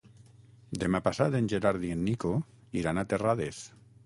[0.83, 2.33] Demà passat en Gerard i en Nico
[2.83, 3.63] iran a Terrades.